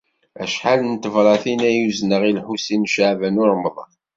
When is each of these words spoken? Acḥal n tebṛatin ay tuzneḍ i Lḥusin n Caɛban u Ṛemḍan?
Acḥal 0.43 0.79
n 0.85 0.93
tebṛatin 1.03 1.61
ay 1.67 1.77
tuzneḍ 1.83 2.23
i 2.29 2.31
Lḥusin 2.37 2.81
n 2.87 2.91
Caɛban 2.93 3.41
u 3.41 3.43
Ṛemḍan? 3.51 3.91